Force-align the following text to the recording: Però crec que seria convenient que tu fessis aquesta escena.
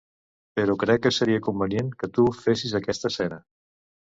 Però 0.59 0.75
crec 0.83 1.03
que 1.03 1.11
seria 1.17 1.43
convenient 1.49 1.91
que 2.01 2.09
tu 2.17 2.25
fessis 2.41 2.77
aquesta 2.81 3.13
escena. 3.15 3.39